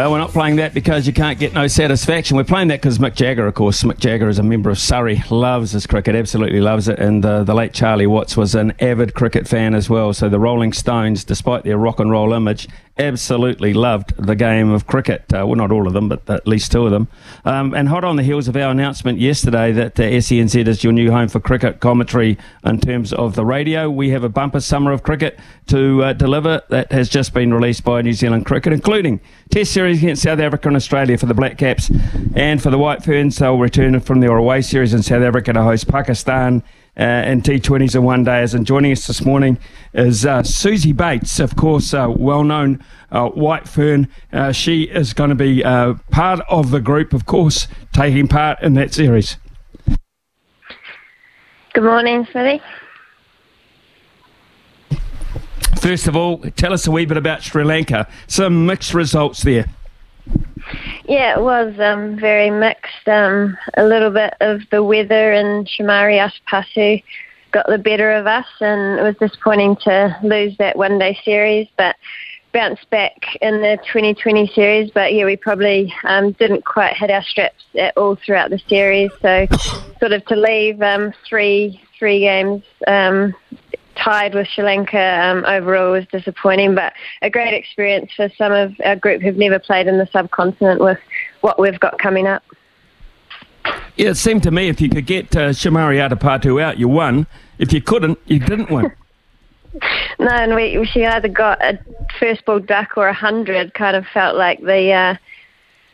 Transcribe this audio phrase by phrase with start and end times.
[0.00, 2.34] Well, we're not playing that because you can't get no satisfaction.
[2.34, 3.82] We're playing that because Mick Jagger, of course.
[3.82, 6.98] Mick Jagger is a member of Surrey, loves his cricket, absolutely loves it.
[6.98, 10.14] And uh, the late Charlie Watts was an avid cricket fan as well.
[10.14, 12.66] So the Rolling Stones, despite their rock and roll image,
[12.98, 15.22] absolutely loved the game of cricket.
[15.34, 17.08] Uh, well, not all of them, but at least two of them.
[17.44, 20.94] Um, and hot on the heels of our announcement yesterday that uh, SENZ is your
[20.94, 24.92] new home for cricket commentary in terms of the radio, we have a bumper summer
[24.92, 29.20] of cricket to uh, deliver that has just been released by New Zealand Cricket, including
[29.50, 31.90] Test series against South Africa and Australia for the Black Caps,
[32.34, 35.62] and for the White Ferns, they'll return from the away series in South Africa to
[35.62, 36.62] host Pakistan
[36.98, 38.54] uh, in T20s and one days.
[38.54, 39.58] And joining us this morning
[39.92, 44.08] is uh, Suzie Bates, of course, uh, well known uh, White Fern.
[44.32, 48.60] Uh, she is going to be uh, part of the group, of course, taking part
[48.62, 49.36] in that series.
[51.72, 52.60] Good morning, Smithy.
[55.80, 58.06] First of all, tell us a wee bit about Sri Lanka.
[58.26, 59.66] Some mixed results there.
[61.08, 63.06] Yeah, it was um, very mixed.
[63.06, 67.02] Um, a little bit of the weather and Chamari Athapaththu
[67.52, 71.68] got the better of us, and it was disappointing to lose that one day series,
[71.76, 71.96] but
[72.52, 74.90] bounced back in the 2020 series.
[74.90, 79.10] But yeah, we probably um, didn't quite hit our straps at all throughout the series.
[79.22, 79.46] So,
[79.98, 83.34] sort of to leave um, three three games um,
[84.02, 88.74] tied with Sri Lanka um, overall was disappointing, but a great experience for some of
[88.84, 90.98] our group who've never played in the subcontinent with
[91.40, 92.42] what we've got coming up.
[93.96, 97.26] Yeah, it seemed to me if you could get uh, Chamari Athapaththu out, you won.
[97.58, 98.92] If you couldn't, you didn't win.
[100.18, 101.78] no, and we she either got a
[102.18, 103.74] first ball duck or a hundred.
[103.74, 105.14] Kind of felt like the, uh,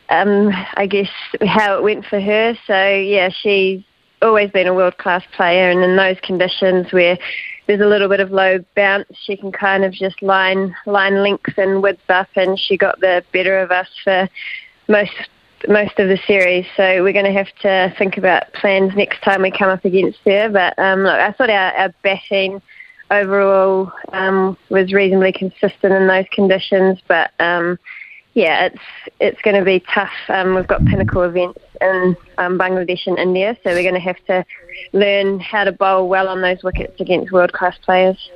[0.09, 1.09] um, I guess
[1.45, 2.57] how it went for her.
[2.65, 3.83] So yeah, she's
[4.21, 7.19] always been a world class player, and in those conditions where
[7.67, 9.07] there's a little bit of low bounce.
[9.25, 13.23] She can kind of just line line length and width up, and she got the
[13.33, 14.29] better of us for
[14.87, 15.11] most
[15.67, 16.65] most of the series.
[16.75, 20.19] So we're going to have to think about plans next time we come up against
[20.25, 20.49] her.
[20.49, 22.61] But um, look, I thought our, our batting
[23.09, 27.79] overall um, was reasonably consistent in those conditions, but um,
[28.37, 28.83] yeah, it's
[29.19, 30.11] it's going to be tough.
[30.29, 34.23] Um, we've got pinnacle events in um, Bangladesh and India, so we're going to have
[34.27, 34.45] to
[34.93, 38.29] learn how to bowl well on those wickets against world class players.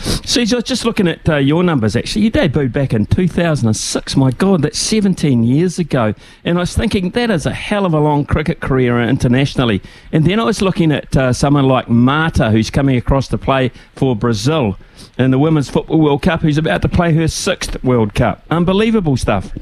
[0.00, 4.16] So just looking at uh, your numbers, actually, you debuted back in 2006.
[4.16, 6.14] My God, that's 17 years ago.
[6.44, 9.82] And I was thinking that is a hell of a long cricket career internationally.
[10.12, 13.70] And then I was looking at uh, someone like Marta, who's coming across to play
[13.94, 14.76] for Brazil
[15.18, 18.44] in the Women's Football World Cup, who's about to play her sixth World Cup.
[18.50, 19.52] Unbelievable stuff.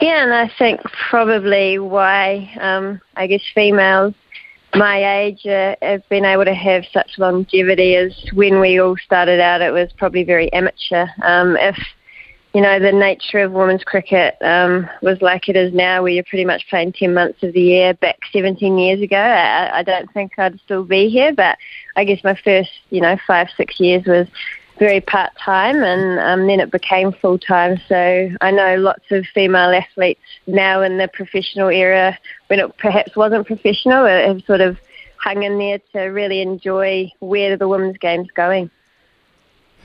[0.00, 4.14] Yeah, and I think probably why um, I guess females
[4.76, 9.40] my age uh, have been able to have such longevity is when we all started
[9.40, 11.06] out, it was probably very amateur.
[11.22, 11.76] Um, if
[12.54, 16.24] you know the nature of women's cricket um, was like it is now, where you're
[16.24, 17.94] pretty much playing 10 months of the year.
[17.94, 21.58] Back 17 years ago, I, I don't think I'd still be here, but
[21.96, 24.26] I guess my first, you know, five six years was
[24.78, 27.80] very part time, and um, then it became full time.
[27.88, 33.16] So I know lots of female athletes now in the professional era, when it perhaps
[33.16, 34.78] wasn't professional, have sort of
[35.18, 38.70] hung in there to really enjoy where the women's game's going.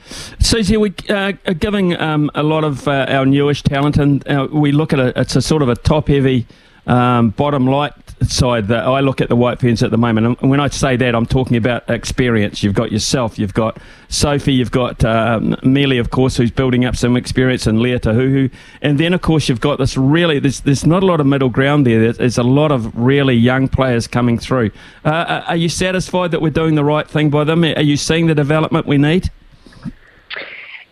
[0.04, 4.48] Suzie, we uh, are giving um, a lot of uh, our newish talent, and uh,
[4.50, 6.46] we look at it, it's a sort of a top heavy
[6.86, 7.92] um, bottom light
[8.30, 10.38] side that I look at the White Ferns at the moment.
[10.40, 12.62] And when I say that, I'm talking about experience.
[12.62, 13.78] You've got yourself, you've got
[14.08, 18.50] Sophie, you've got um, Melie, of course, who's building up some experience, and Leah Tahuhu.
[18.82, 21.48] And then, of course, you've got this really, there's, there's not a lot of middle
[21.48, 22.00] ground there.
[22.00, 24.70] There's, there's a lot of really young players coming through.
[25.04, 27.64] Uh, uh are you satisfied that we're doing the right thing by them?
[27.64, 29.30] Are you seeing the development we need?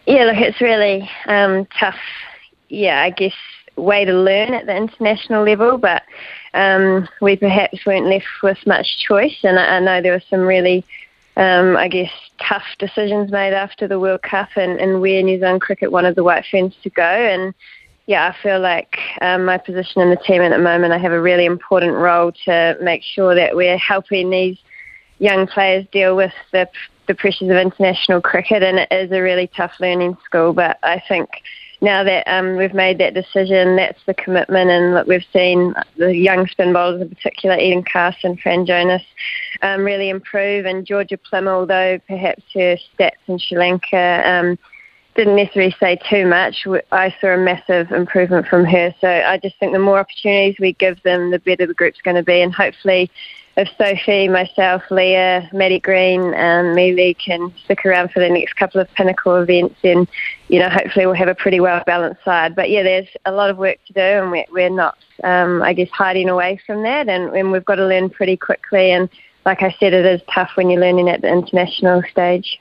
[0.07, 1.99] Yeah, look, it's really um, tough.
[2.69, 3.35] Yeah, I guess
[3.77, 6.03] way to learn at the international level, but
[6.55, 9.37] um, we perhaps weren't left with much choice.
[9.43, 10.85] And I, I know there were some really,
[11.37, 12.11] um, I guess,
[12.47, 16.25] tough decisions made after the World Cup and, and where New Zealand cricket wanted the
[16.25, 17.03] White Ferns to go.
[17.03, 17.55] And
[18.07, 21.13] yeah, I feel like um, my position in the team at the moment, I have
[21.13, 24.59] a really important role to make sure that we're helping these
[25.19, 26.69] young players deal with the
[27.07, 30.53] the pressures of international cricket, and it is a really tough learning school.
[30.53, 31.29] But I think
[31.83, 36.15] now that um, we've made that decision, that's the commitment, and look, we've seen the
[36.15, 39.03] young spin bowlers in particular, Eden Carson, and Fran Jonas,
[39.63, 44.59] um, really improve, and Georgia Plimmer, although perhaps her stats in Sri Lanka um,
[45.17, 48.95] didn't necessarily say too much, I saw a massive improvement from her.
[49.01, 52.17] So I just think the more opportunities we give them, the better the group's going
[52.17, 53.11] to be, and hopefully
[53.57, 58.81] if Sophie, myself, Leah, Maddie Green, and Melie can stick around for the next couple
[58.81, 60.07] of pinnacle events, then
[60.49, 62.55] you know hopefully we'll have a pretty well balanced side.
[62.55, 65.73] But yeah, there's a lot of work to do, and we're, we're not, um, I
[65.73, 68.93] guess, hiding away from that, and, and we've got to learn pretty quickly.
[68.93, 69.09] And
[69.45, 72.61] like I said, it is tough when you're learning at the international stage.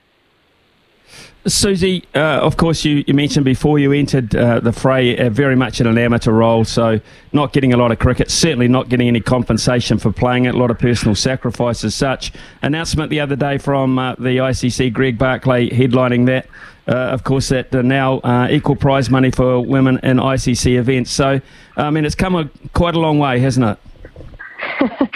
[1.46, 5.56] Suzie, uh, of course, you, you, mentioned before you entered uh, the fray uh, very
[5.56, 7.00] much in an amateur role, so
[7.32, 10.58] not getting a lot of cricket, certainly not getting any compensation for playing it, a
[10.58, 12.34] lot of personal sacrifice as such.
[12.62, 16.46] Announcement the other day from uh, the ICC, Greg Barclay headlining that,
[16.90, 21.10] uh, of course, that now uh, equal prize money for women in ICC events.
[21.10, 21.40] So,
[21.78, 23.78] I mean, it's come a, quite a long way, hasn't it?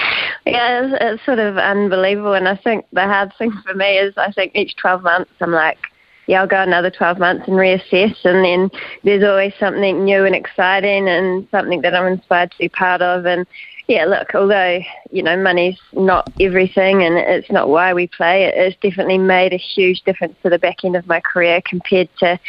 [0.45, 4.13] yeah, it's, it's sort of unbelievable, and I think the hard thing for me is
[4.15, 5.79] I think each 12 months I'm like,
[6.27, 8.23] yeah, I'll go another 12 months and reassess.
[8.23, 12.69] And then there's always something new and exciting and something that I'm inspired to be
[12.69, 13.25] part of.
[13.25, 13.45] And
[13.87, 14.79] yeah, look, although,
[15.11, 19.57] you know, money's not everything and it's not why we play, it's definitely made a
[19.57, 22.39] huge difference to the back end of my career compared to,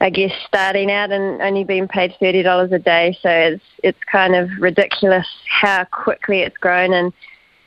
[0.00, 3.18] I guess, starting out and only being paid $30 a day.
[3.20, 6.92] So it's, it's kind of ridiculous how quickly it's grown.
[6.92, 7.12] And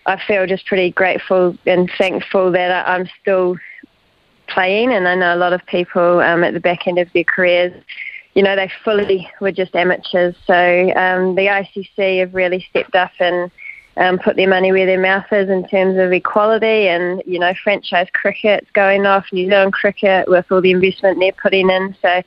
[0.06, 3.58] I feel just pretty grateful and thankful that I'm still
[4.54, 7.24] playing, and I know a lot of people um, at the back end of their
[7.24, 7.74] careers,
[8.34, 10.36] you know, they fully were just amateurs.
[10.46, 13.52] So um, the ICC have really stepped up and
[13.98, 17.54] um, put their money where their mouth is in terms of equality and, you know,
[17.64, 21.96] franchise cricket going off, New Zealand cricket with all the investment they're putting in.
[22.02, 22.22] So,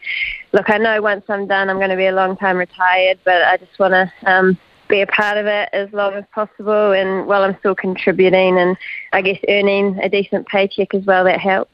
[0.53, 3.43] look, I know once I'm done, I'm going to be a long time retired, but
[3.43, 4.59] I just want to um,
[4.89, 8.77] be a part of it as long as possible and while I'm still contributing and
[9.13, 11.73] I guess earning a decent paycheck as well, that helps.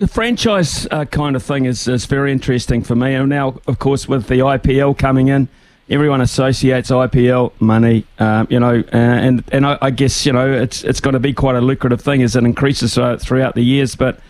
[0.00, 3.14] The franchise uh, kind of thing is, is very interesting for me.
[3.14, 5.46] And now, of course, with the IPL coming in,
[5.90, 10.50] everyone associates IPL money, um, you know, uh, and and I, I, guess you know
[10.50, 13.60] it's it's going to be quite a lucrative thing as it increases uh, throughout the
[13.60, 13.94] years.
[13.94, 14.20] But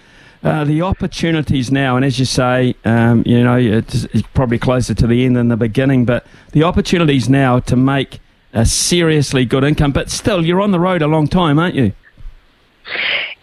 [0.43, 4.93] uh, the opportunities now, and as you say, um, you know, it's, it's, probably closer
[4.94, 6.05] to the end than the beginning.
[6.05, 8.19] But the opportunities now to make
[8.52, 11.93] a seriously good income, but still, you're on the road a long time, aren't you?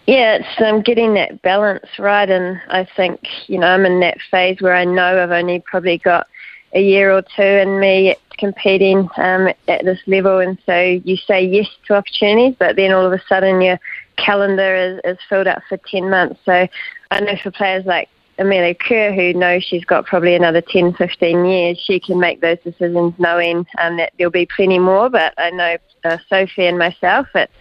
[0.08, 4.16] Yeah, it's um, getting that balance right, and I think you know I'm in that
[4.30, 6.26] phase where I know I've only probably got
[6.72, 11.44] a year or two in me competing um, at this level, and so you say
[11.44, 13.78] yes to opportunities, but then all of a sudden your
[14.16, 16.40] calendar is, is filled up for ten months.
[16.46, 16.66] So
[17.10, 18.08] I know for players like
[18.38, 22.58] Amelia Kerr, who knows she's got probably another 10, 15 years, she can make those
[22.64, 25.10] decisions knowing um, that there'll be plenty more.
[25.10, 27.52] But I know uh, Sophie and myself, it's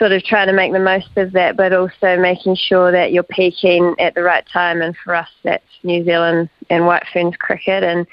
[0.00, 3.22] sort of trying to make the most of that, but also making sure that you're
[3.22, 4.80] peaking at the right time.
[4.80, 7.84] And for us, that's New Zealand and White Ferns cricket.
[7.84, 8.06] And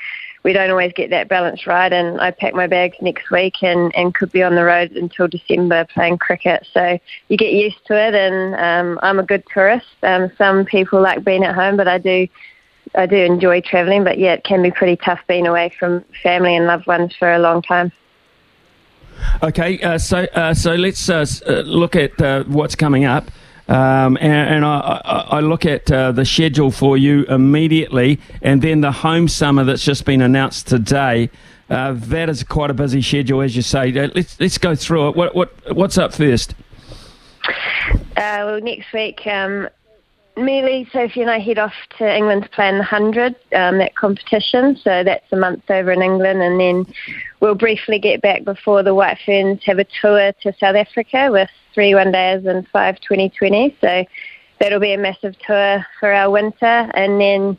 [0.43, 1.91] we don't always get that balance right.
[1.91, 5.29] And I pack my bags next week and, and could be on the road until
[5.29, 6.67] December playing cricket.
[6.73, 8.13] So you get used to it.
[8.13, 9.87] And um, I'm a good tourist.
[10.03, 12.27] Um, some people like being at home, but I do.
[12.95, 16.55] I do enjoy travelling, but yeah, it can be pretty tough being away from family
[16.55, 17.91] and loved ones for a long time.
[19.43, 23.29] Okay, uh, so uh, so let's uh, uh look at uh, what's coming up.
[23.69, 28.79] Um, and, and I, I, look at uh, the schedule for you immediately, and then
[28.79, 31.29] the home summer that's just been announced today.
[31.67, 33.91] that is quite a busy schedule, as you say.
[33.91, 35.15] let's let's go through it.
[35.17, 36.55] What what what's up first?
[38.15, 39.67] well, next week um,
[40.37, 43.95] Melie, Sophie and I head off to England to play in the 100, um, that
[43.95, 44.77] competition.
[44.83, 46.41] So that's a month over in England.
[46.41, 46.85] And then
[47.39, 51.49] we'll briefly get back before the White Ferns have a tour to South Africa with
[51.73, 53.75] three one days and five 2020.
[53.81, 54.05] So
[54.59, 56.91] that'll be a massive tour for our winter.
[56.93, 57.57] And then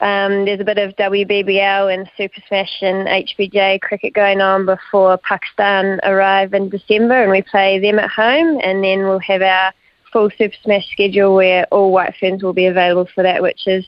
[0.00, 5.16] um, there's a bit of WBBL and Super Smash and HBJ cricket going on before
[5.18, 8.60] Pakistan arrive in December and we play them at home.
[8.62, 9.72] And then we'll have our
[10.12, 13.86] full Super Smash schedule where all White Ferns will be available for that, which is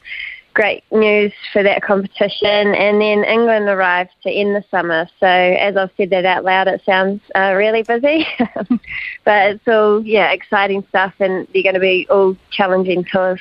[0.55, 2.75] great news for that competition.
[2.75, 5.09] And then England arrived to end the summer.
[5.21, 8.27] So as I've said that out loud, it sounds uh, really busy,
[9.25, 13.41] but it's all yeah exciting stuff, and they're going to be all challenging tours.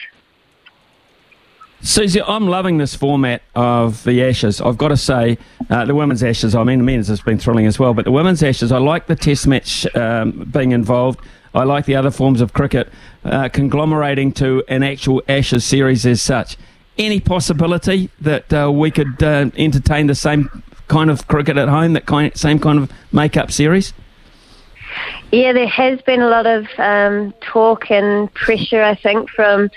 [1.83, 4.61] Suzie, I'm loving this format of the Ashes.
[4.61, 5.37] I've got to say,
[5.69, 8.11] uh, the women's Ashes, I mean, the men's has been thrilling as well, but the
[8.11, 11.19] women's Ashes, I like the test match um, being involved.
[11.53, 12.87] I like the other forms of cricket
[13.25, 16.55] uh, conglomerating to an actual Ashes series as such.
[16.97, 21.91] Any possibility that uh, we could uh, entertain the same kind of cricket at home,
[21.93, 23.91] that kind, same kind of make-up series?
[25.33, 29.69] Yeah, there has been a lot of um, talk and pressure, I think, from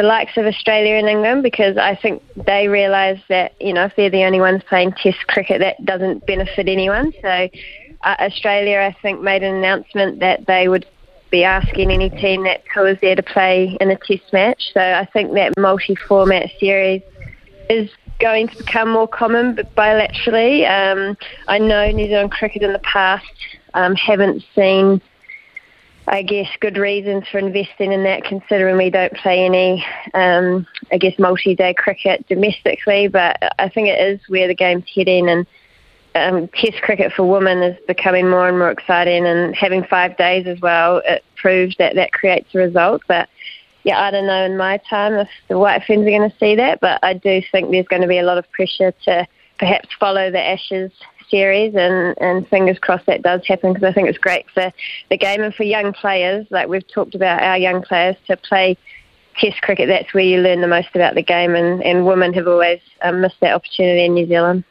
[0.00, 3.96] the likes of Australia and England because I think they realise that, you know, if
[3.96, 7.12] they're the only ones playing Test cricket, that doesn't benefit anyone.
[7.20, 10.86] So uh, Australia, I think, made an announcement that they would
[11.30, 14.70] be asking any team that tours there to play in a test match.
[14.72, 17.02] So I think that multi-format series
[17.68, 17.90] is
[18.20, 20.66] going to become more common bilaterally.
[20.66, 21.14] Um,
[21.46, 23.26] I know New Zealand cricket in the past
[23.74, 25.02] um, haven't seen,
[26.12, 30.98] I guess, good reasons for investing in that considering we don't play any, um, I
[30.98, 35.46] guess, multi-day cricket domestically, but I think it is where the game's heading and
[36.16, 40.48] um, Test cricket for women is becoming more and more exciting, and having five days
[40.48, 43.02] as well, it proves that that creates a result.
[43.06, 43.28] But
[43.84, 46.56] yeah, I don't know in my time if the White Ferns are going to see
[46.56, 49.24] that, but I do think there's going to be a lot of pressure to
[49.60, 50.90] perhaps follow the Ashes
[51.30, 54.72] series, and, and fingers crossed that does happen because I think it's great for
[55.08, 56.46] the game and for young players.
[56.50, 58.76] Like we've talked about our young players to play
[59.38, 62.46] Test cricket, that's where you learn the most about the game, and, and women have
[62.46, 64.64] always um, missed that opportunity in New Zealand.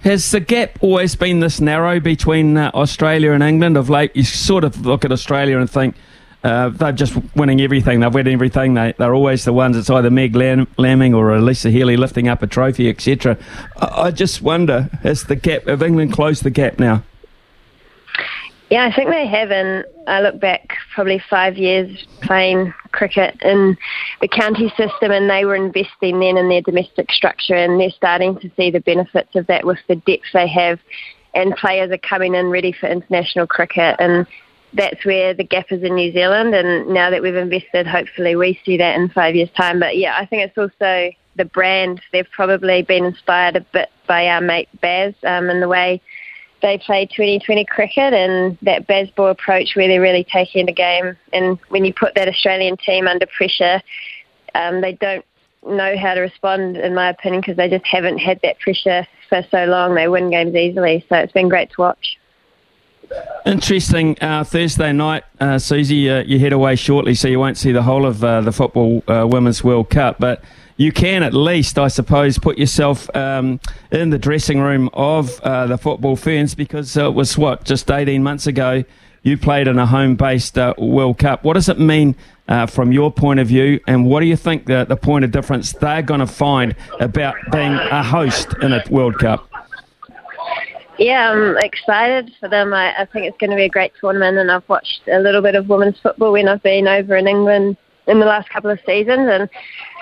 [0.00, 3.76] Has the gap always been this narrow between uh, Australia and England?
[3.76, 5.94] Of late, you sort of look at Australia and think
[6.44, 8.00] uh, they're just winning everything.
[8.00, 8.74] They've won everything.
[8.74, 9.76] They, they're always the ones.
[9.76, 13.38] It's either Meg Lam- Lanning or Alyssa Healy lifting up a trophy, etc.
[13.76, 17.04] I, I just wonder, has the gap of England closed the gap now?
[18.70, 19.50] Yeah, I think they have.
[19.50, 23.76] And I look back probably five years playing cricket in
[24.20, 28.38] the county system, and they were investing then in their domestic structure, and they're starting
[28.40, 30.80] to see the benefits of that with the depth they have,
[31.34, 33.96] and players are coming in ready for international cricket.
[33.98, 34.26] And
[34.74, 36.54] that's where the gap is in New Zealand.
[36.54, 39.80] And now that we've invested, hopefully we see that in five years' time.
[39.80, 42.00] But yeah, I think it's also the brand.
[42.12, 46.00] They've probably been inspired a bit by our mate Baz um, and the way
[46.62, 51.16] they play 2020 cricket and that Bazball approach where they're really taking the game.
[51.32, 53.82] And when you put that Australian team under pressure,
[54.54, 55.24] um, they don't
[55.66, 59.44] know how to respond, in my opinion, because they just haven't had that pressure for
[59.50, 59.94] so long.
[59.94, 62.16] They win games easily, so it's been great to watch.
[63.44, 64.16] Interesting.
[64.20, 67.82] Uh, Thursday night, uh, Suzie, uh, you head away shortly, so you won't see the
[67.82, 70.16] whole of uh, the Football uh, Women's World Cup.
[70.20, 70.44] But
[70.76, 73.58] you can at least, I suppose, put yourself um,
[73.90, 78.22] in the dressing room of uh, the Football Ferns because it was what, just 18
[78.22, 78.84] months ago,
[79.24, 81.42] you played in a home based World Cup.
[81.42, 82.14] What does it mean
[82.68, 85.72] from your point of view, and what do you think the, the point of difference
[85.72, 89.51] they're going to find about being a host in a World Cup?
[90.98, 92.74] Yeah, I'm excited for them.
[92.74, 95.40] I, I think it's going to be a great tournament, and I've watched a little
[95.40, 98.78] bit of women's football when I've been over in England in the last couple of
[98.84, 99.48] seasons, and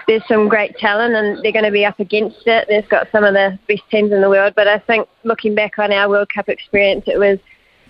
[0.08, 2.66] there's some great talent, and they're going to be up against it.
[2.68, 5.78] They've got some of the best teams in the world, but I think looking back
[5.78, 7.38] on our World Cup experience, it was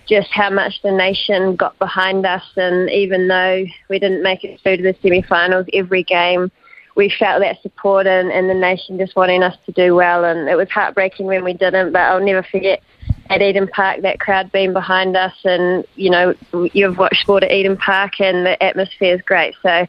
[0.07, 4.59] just how much the nation got behind us, and even though we didn't make it
[4.61, 6.51] through to the semi-finals, every game
[6.95, 10.25] we felt that support and, and the nation just wanting us to do well.
[10.25, 12.81] And it was heartbreaking when we didn't, but I'll never forget
[13.29, 15.33] at Eden Park that crowd being behind us.
[15.43, 16.33] And, you know,
[16.73, 19.55] you've watched sport at Eden Park and the atmosphere is great.
[19.61, 19.87] So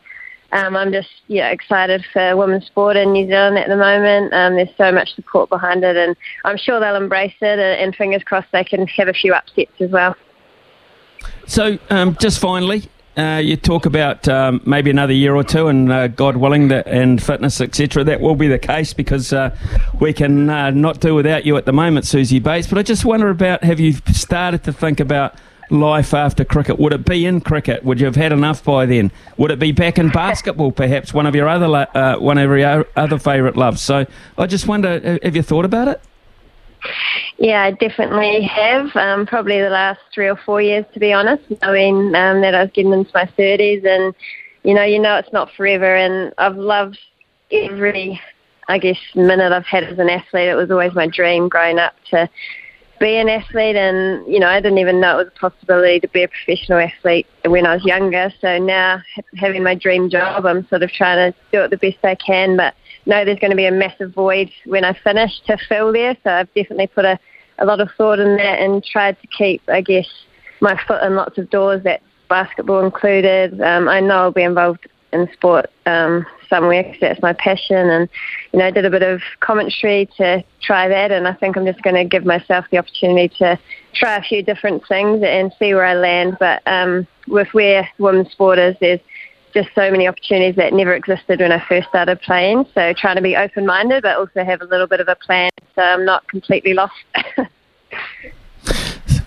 [0.52, 4.32] um, I'm just yeah excited for women's sport in New Zealand at the moment.
[4.34, 7.58] Um, there's so much support behind it, and I'm sure they'll embrace it.
[7.58, 10.14] And, and fingers crossed they can have a few upsets as well.
[11.46, 12.84] So, um, just finally,
[13.16, 16.86] uh, you talk about um, maybe another year or two, and uh, God willing, that
[16.86, 18.04] and fitness, etc.
[18.04, 19.56] That will be the case because uh,
[20.00, 22.66] we can uh, not do without you at the moment, Suzie Bates.
[22.66, 25.34] But I just wonder about: have you started to think about
[25.70, 26.78] life after cricket?
[26.78, 27.84] Would it be in cricket?
[27.84, 29.10] Would you have had enough by then?
[29.36, 32.86] Would it be back in basketball, perhaps one of your other uh, one of your
[32.96, 33.82] other favourite loves?
[33.82, 34.06] So
[34.38, 36.00] I just wonder: have you thought about it?
[37.38, 38.94] Yeah, I definitely have.
[38.96, 41.42] Um, probably the last three or four years, to be honest.
[41.62, 44.14] Knowing um, that I was getting into my thirties, and
[44.62, 45.96] you know, you know, it's not forever.
[45.96, 46.98] And I've loved
[47.50, 48.20] every,
[48.68, 50.48] I guess, minute I've had as an athlete.
[50.48, 52.28] It was always my dream growing up to
[53.00, 56.08] be an athlete, and you know, I didn't even know it was a possibility to
[56.08, 58.32] be a professional athlete when I was younger.
[58.40, 59.00] So now,
[59.36, 62.56] having my dream job, I'm sort of trying to do it the best I can,
[62.56, 62.74] but
[63.06, 66.16] know there's going to be a massive void when I finish to fill there.
[66.24, 67.18] So I've definitely put a,
[67.58, 70.06] a lot of thought in that and tried to keep, I guess,
[70.60, 71.82] my foot in lots of doors.
[71.84, 73.60] That's basketball included.
[73.60, 77.90] Um, I know I'll be involved in sport um, somewhere because that's my passion.
[77.90, 78.08] And,
[78.52, 81.12] you know, I did a bit of commentary to try that.
[81.12, 83.58] And I think I'm just going to give myself the opportunity to
[83.94, 86.38] try a few different things and see where I land.
[86.40, 89.00] But um, with where women's sport is, there's
[89.54, 92.66] just so many opportunities that never existed when I first started playing.
[92.74, 95.50] So trying to be open minded, but also have a little bit of a plan
[95.74, 96.94] so I'm not completely lost.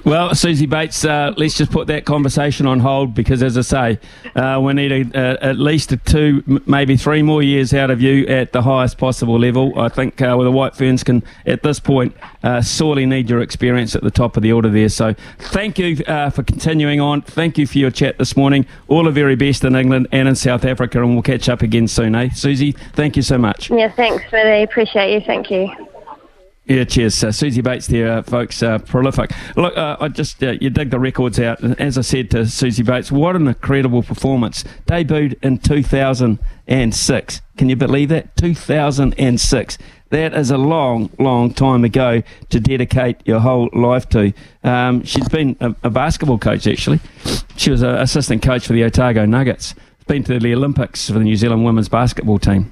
[0.05, 3.99] Well, Suzie Bates, uh, let's just put that conversation on hold because, as I say,
[4.35, 8.23] uh, we need a, a, at least two, maybe three more years out of you
[8.27, 9.73] at the highest possible level.
[9.79, 13.95] I think uh, the White Ferns can, at this point, uh, sorely need your experience
[13.95, 14.89] at the top of the order there.
[14.89, 17.23] So, thank you uh, for continuing on.
[17.23, 18.67] Thank you for your chat this morning.
[18.87, 21.87] All the very best in England and in South Africa, and we'll catch up again
[21.87, 22.27] soon, eh?
[22.27, 23.71] Suzie, thank you so much.
[23.71, 25.21] Yeah, thanks, really appreciate you.
[25.25, 25.71] Thank you.
[26.67, 27.23] Yeah, cheers.
[27.23, 29.31] Uh, Suzie Bates there, uh, folks, uh, prolific.
[29.55, 31.63] Look, uh, I just, uh, you dig the records out.
[31.79, 34.63] As I said to Suzie Bates, what an incredible performance.
[34.87, 37.41] Debuted in 2006.
[37.57, 38.35] Can you believe that?
[38.37, 39.77] 2006.
[40.09, 44.33] That is a long, long time ago to dedicate your whole life to.
[44.63, 46.99] Um, she's been a, a, basketball coach, actually.
[47.57, 49.75] She was an assistant coach for the Otago Nuggets.
[50.07, 52.71] Been to the Olympics for the New Zealand women's basketball team.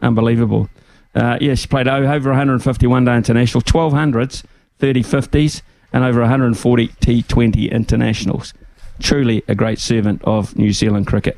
[0.00, 0.68] Unbelievable.
[1.14, 4.44] Uh, she played over 150 one day international, 1200s,
[4.78, 8.54] 30 50s, and over 140 T20 internationals.
[9.00, 11.30] Truly a great servant of New Zealand cricket.